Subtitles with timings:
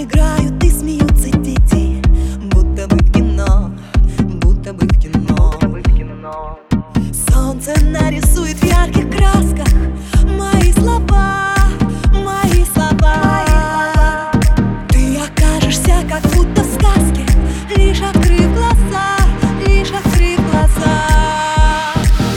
[0.00, 2.00] Играют и смеются дети.
[2.52, 3.72] Будто бы в кино,
[4.40, 6.56] будто бы в кино, будто бы в кино.
[7.28, 9.66] Солнце нарисует в ярких красках
[10.22, 11.52] Мои слова,
[12.12, 14.30] мои слова.
[14.88, 17.26] Ты окажешься как будто в сказке
[17.76, 19.16] Лишь открыв глаза,
[19.66, 20.94] лишь открыв глаза.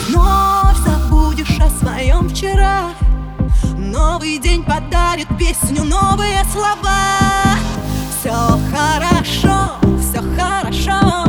[0.07, 2.89] Вновь забудешь о своем вчера.
[3.77, 7.20] Новый день подарит песню новые слова.
[8.21, 8.29] Все
[8.71, 11.25] хорошо, все хорошо.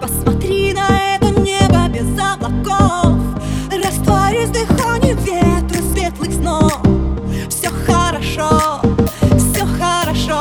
[0.00, 3.20] Посмотри на это небо без облаков.
[3.70, 6.76] Растворись в дыхании ветра светлых снов.
[7.48, 8.80] Все хорошо,
[9.36, 10.40] все хорошо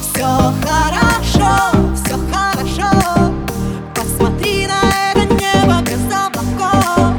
[0.00, 0.24] Все
[0.64, 1.52] хорошо,
[1.94, 3.34] все хорошо.
[3.94, 4.80] Посмотри на
[5.12, 7.12] это небо без облаков.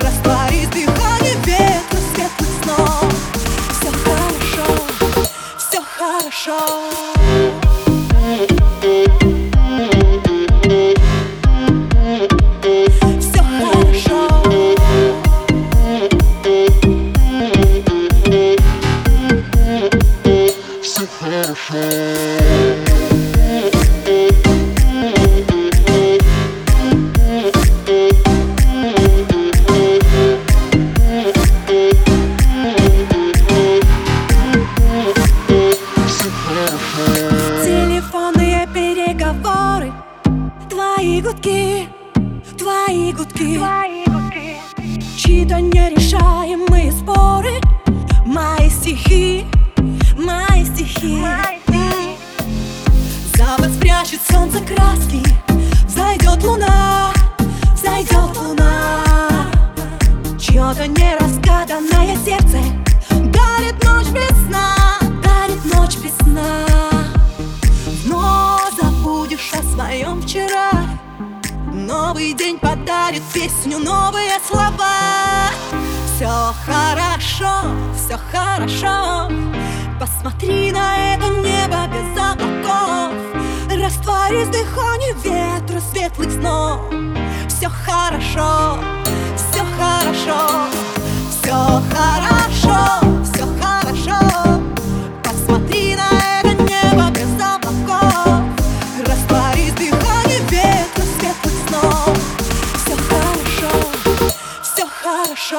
[0.00, 3.04] Растворись в дыхании ветра светлых снов.
[3.70, 4.86] Все хорошо,
[5.58, 6.91] все хорошо
[37.64, 39.92] Телефонные переговоры.
[40.70, 41.86] Твои гудки,
[42.56, 43.60] твои гудки.
[45.18, 46.01] Чьи-то нерешаемые
[73.32, 75.50] песню, новые слова.
[76.06, 79.30] Все хорошо, все хорошо.
[79.98, 83.14] Посмотри на это небо без облаков.
[83.70, 86.80] Растворись в дыхании ветра светлых снов.
[87.48, 88.78] Все хорошо
[89.36, 90.66] Все хорошо,
[91.30, 93.01] все хорошо
[105.42, 105.58] Все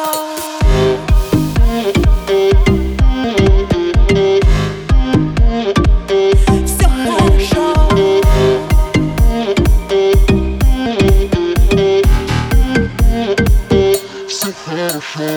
[6.87, 7.73] хорошо,
[14.29, 15.27] Все хорошо.